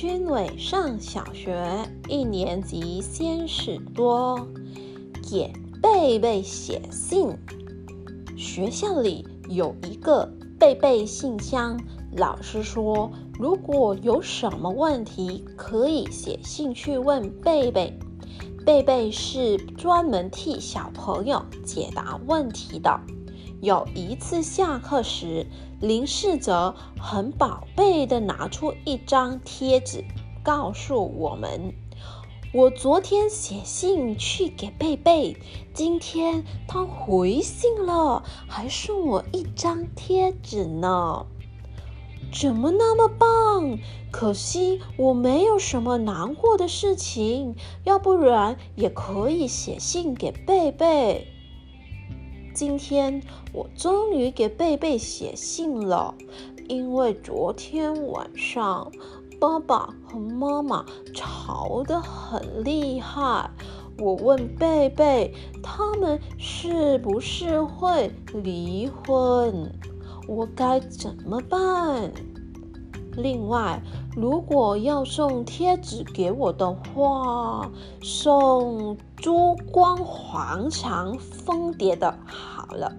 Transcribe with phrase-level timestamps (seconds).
[0.00, 1.62] 君伟上小学
[2.08, 4.48] 一年级，先是多，
[5.22, 7.36] 给贝贝写信。
[8.34, 10.26] 学校里有一个
[10.58, 11.78] 贝贝信箱，
[12.16, 17.92] 老师说，如果有什么问题，可以写信去问贝贝。
[18.64, 22.98] 贝贝是专门替小朋友解答问题的。
[23.60, 25.46] 有一次下课时，
[25.80, 30.02] 林世哲很宝贝的拿出一张贴纸，
[30.42, 31.74] 告诉我们
[32.54, 35.36] ：“我昨天写信去给贝贝，
[35.74, 41.26] 今天他回信了，还送我一张贴纸呢。
[42.32, 43.78] 怎么那么棒？
[44.10, 51.26] 可惜我没有什么难过的事情，要不然也可以写信给贝贝。”
[52.52, 53.22] 今天
[53.52, 56.14] 我终于给贝贝写信了，
[56.68, 58.90] 因为昨天晚上
[59.40, 60.84] 爸爸和妈妈
[61.14, 63.50] 吵得很厉害。
[63.98, 68.10] 我问贝贝，他们是不是会
[68.42, 69.72] 离婚？
[70.26, 72.12] 我该怎么办？
[73.22, 73.82] 另外，
[74.16, 77.70] 如果要送贴纸给我的话，
[78.02, 82.92] 送珠光黄长蜂蝶的好了。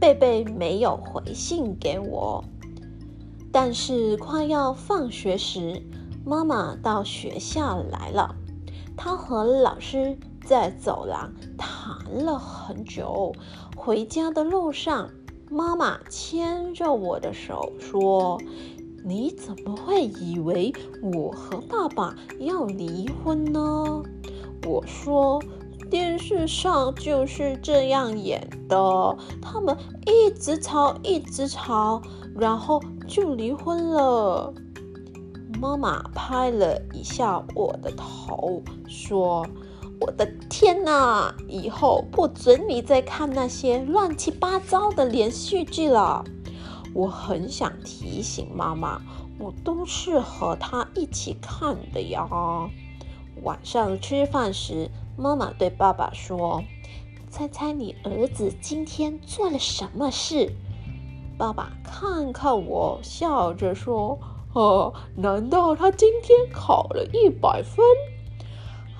[0.00, 2.44] 贝贝没有回信给我，
[3.50, 5.82] 但是快要放学时，
[6.24, 8.34] 妈妈到学校来了，
[8.96, 13.32] 她和老师在走廊谈了很久。
[13.74, 15.10] 回家的路上。
[15.50, 18.40] 妈妈牵着我的手说
[19.04, 20.72] ：“你怎么会以为
[21.14, 24.02] 我和爸爸要离婚呢？”
[24.66, 25.40] 我说
[25.88, 32.02] ：“电视上就是这样演的，他们一直吵，一直吵，
[32.34, 34.52] 然后就离婚了。”
[35.60, 39.46] 妈妈拍了一下我的头，说。
[39.98, 41.34] 我的天哪！
[41.48, 46.22] 以后不准你再看那些乱七八糟的连续剧了。
[46.92, 49.00] 我很想提醒妈妈，
[49.38, 52.28] 我都是和她一起看的呀。
[53.42, 56.62] 晚上吃饭时，妈妈对爸爸说
[57.30, 60.52] ：“猜猜你儿子今天做了什么事？”
[61.38, 64.18] 爸爸看看我，笑着说
[64.52, 67.84] ：“哦，难道他今天考了一百分？”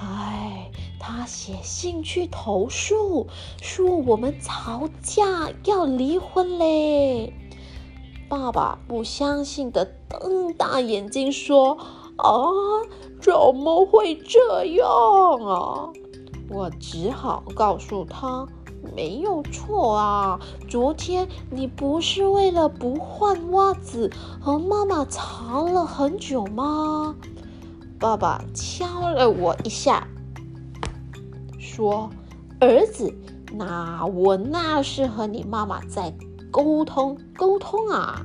[0.00, 0.57] 唉。
[0.98, 3.26] 他写信去投诉，
[3.62, 7.32] 说我们吵架要离婚嘞。
[8.28, 11.78] 爸爸不相信的瞪大眼睛说
[12.16, 12.44] ：“啊，
[13.22, 15.88] 怎么会这样啊？”
[16.50, 18.46] 我只好告诉他
[18.94, 24.10] ：“没有错啊，昨天你不是为了不换袜子
[24.40, 27.14] 和妈妈吵了很久吗？”
[27.98, 30.06] 爸爸敲了我一下。
[31.78, 32.10] 说
[32.58, 33.14] ：“儿子，
[33.52, 36.12] 那我那是和你妈妈在
[36.50, 38.20] 沟通沟通啊。”